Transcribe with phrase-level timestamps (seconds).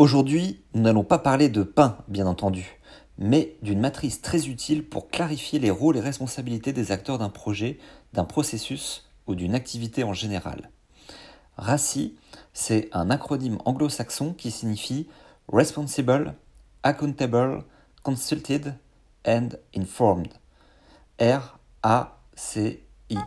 [0.00, 2.80] Aujourd'hui, nous n'allons pas parler de pain, bien entendu,
[3.18, 7.78] mais d'une matrice très utile pour clarifier les rôles et responsabilités des acteurs d'un projet,
[8.14, 10.70] d'un processus ou d'une activité en général.
[11.58, 12.16] RACI,
[12.54, 15.06] c'est un acronyme anglo-saxon qui signifie
[15.52, 16.34] Responsible,
[16.82, 17.62] Accountable,
[18.02, 18.76] Consulted
[19.26, 20.32] and Informed.
[21.20, 23.18] R-A-C-I.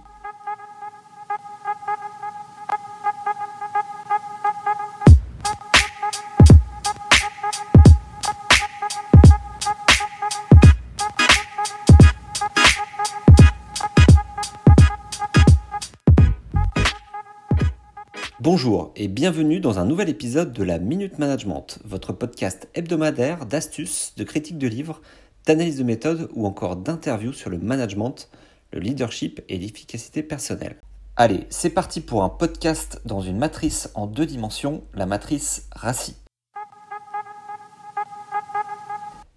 [18.43, 24.11] Bonjour et bienvenue dans un nouvel épisode de la Minute Management, votre podcast hebdomadaire d'astuces,
[24.17, 25.01] de critiques de livres,
[25.45, 28.27] d'analyse de méthode ou encore d'interviews sur le management,
[28.73, 30.75] le leadership et l'efficacité personnelle.
[31.15, 36.17] Allez, c'est parti pour un podcast dans une matrice en deux dimensions, la matrice RACI.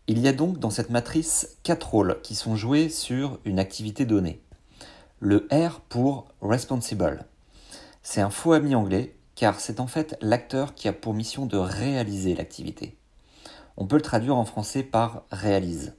[0.09, 4.05] Il y a donc dans cette matrice quatre rôles qui sont joués sur une activité
[4.05, 4.41] donnée.
[5.21, 7.25] Le R pour Responsible
[8.09, 11.57] c'est un faux ami anglais, car c'est en fait l'acteur qui a pour mission de
[11.57, 12.97] réaliser l'activité.
[13.77, 15.93] On peut le traduire en français par réalise.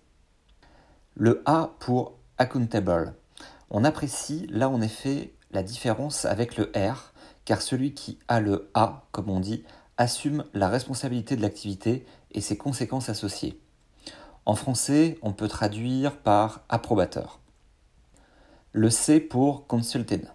[1.15, 3.13] Le A pour accountable.
[3.69, 7.11] On apprécie là en effet la différence avec le R,
[7.43, 9.65] car celui qui a le A, comme on dit,
[9.97, 13.59] assume la responsabilité de l'activité et ses conséquences associées.
[14.45, 17.41] En français, on peut traduire par approbateur.
[18.71, 20.29] Le C pour consulted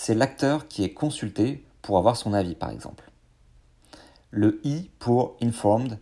[0.00, 3.10] c'est l'acteur qui est consulté pour avoir son avis, par exemple.
[4.30, 5.98] Le I pour informed,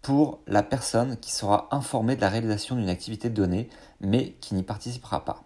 [0.00, 3.68] pour la personne qui sera informée de la réalisation d'une activité donnée,
[4.00, 5.44] mais qui n'y participera pas.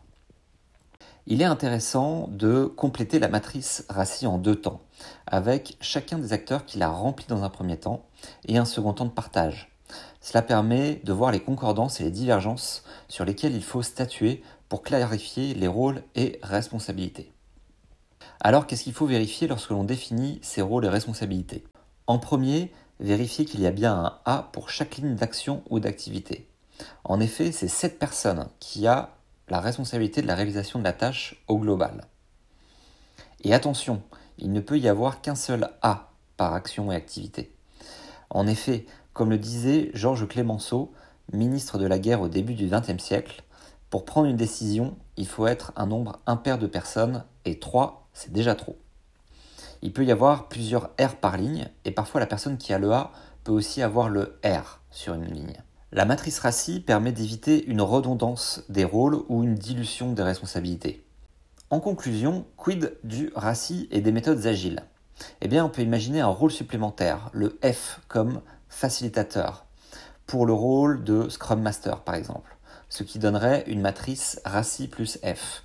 [1.26, 4.80] Il est intéressant de compléter la matrice RACI en deux temps,
[5.26, 8.06] avec chacun des acteurs qui l'a rempli dans un premier temps
[8.46, 9.76] et un second temps de partage.
[10.20, 14.84] Cela permet de voir les concordances et les divergences sur lesquelles il faut statuer pour
[14.84, 17.32] clarifier les rôles et responsabilités.
[18.40, 21.64] Alors qu'est-ce qu'il faut vérifier lorsque l'on définit ses rôles et responsabilités?
[22.06, 26.48] En premier, vérifier qu'il y a bien un A pour chaque ligne d'action ou d'activité.
[27.04, 29.10] En effet, c'est cette personne qui a
[29.48, 32.06] la responsabilité de la réalisation de la tâche au global.
[33.44, 34.02] Et attention,
[34.38, 37.52] il ne peut y avoir qu'un seul A par action et activité.
[38.30, 40.92] En effet, comme le disait Georges Clémenceau,
[41.32, 43.42] ministre de la guerre au début du XXe siècle,
[43.90, 48.32] pour prendre une décision, il faut être un nombre impair de personnes et trois c'est
[48.32, 48.76] déjà trop.
[49.80, 52.92] Il peut y avoir plusieurs R par ligne, et parfois la personne qui a le
[52.92, 53.12] A
[53.44, 55.62] peut aussi avoir le R sur une ligne.
[55.92, 61.04] La matrice RACI permet d'éviter une redondance des rôles ou une dilution des responsabilités.
[61.70, 64.82] En conclusion, quid du RACI et des méthodes agiles?
[65.40, 69.64] Eh bien, on peut imaginer un rôle supplémentaire, le F comme facilitateur,
[70.26, 72.56] pour le rôle de Scrum Master par exemple,
[72.88, 75.62] ce qui donnerait une matrice RACI plus F.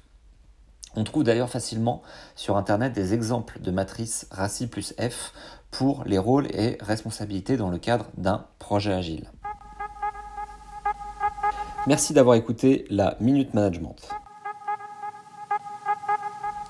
[0.96, 2.02] On trouve d'ailleurs facilement
[2.36, 5.34] sur Internet des exemples de matrices RACI plus F
[5.72, 9.30] pour les rôles et responsabilités dans le cadre d'un projet agile.
[11.88, 13.96] Merci d'avoir écouté la Minute Management.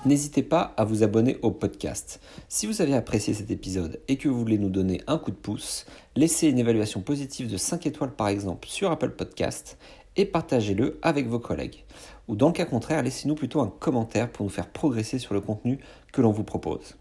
[0.06, 2.20] N'hésitez pas à vous abonner au podcast.
[2.48, 5.36] Si vous avez apprécié cet épisode et que vous voulez nous donner un coup de
[5.36, 9.78] pouce, laissez une évaluation positive de 5 étoiles par exemple sur Apple Podcast
[10.16, 11.84] et partagez-le avec vos collègues.
[12.28, 15.40] Ou dans le cas contraire, laissez-nous plutôt un commentaire pour nous faire progresser sur le
[15.40, 15.78] contenu
[16.12, 16.96] que l'on vous propose.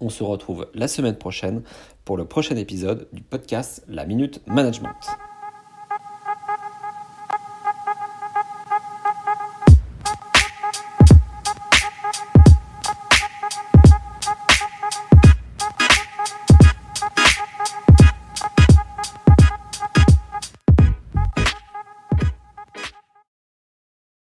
[0.00, 1.62] On se retrouve la semaine prochaine
[2.04, 4.96] pour le prochain épisode du podcast La Minute Management.